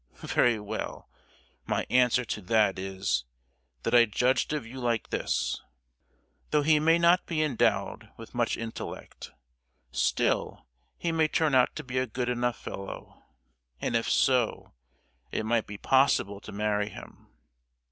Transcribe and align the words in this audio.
Very 0.17 0.59
well; 0.59 1.07
my 1.67 1.85
answer 1.91 2.25
to 2.25 2.41
that 2.41 2.79
is, 2.79 3.23
that 3.83 3.93
I 3.93 4.05
judged 4.05 4.51
of 4.51 4.65
you 4.65 4.79
like 4.79 5.11
this: 5.11 5.61
'Though 6.49 6.63
he 6.63 6.79
may 6.79 6.97
not 6.97 7.27
be 7.27 7.43
endowed 7.43 8.09
with 8.17 8.33
much 8.33 8.57
intellect, 8.57 9.29
still 9.91 10.65
he 10.97 11.11
may 11.11 11.27
turn 11.27 11.53
out 11.53 11.75
to 11.75 11.83
be 11.83 11.99
a 11.99 12.07
good 12.07 12.29
enough 12.29 12.57
fellow; 12.57 13.21
and 13.79 13.95
if 13.95 14.09
so, 14.09 14.73
it 15.31 15.45
might 15.45 15.67
be 15.67 15.77
possible 15.77 16.39
to 16.41 16.51
marry 16.51 16.89
him. 16.89 17.27